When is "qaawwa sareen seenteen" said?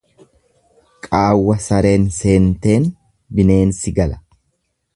1.07-2.89